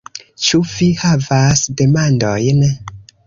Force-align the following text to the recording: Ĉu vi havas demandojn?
Ĉu 0.45 0.59
vi 0.69 0.87
havas 1.01 1.61
demandojn? 1.83 2.67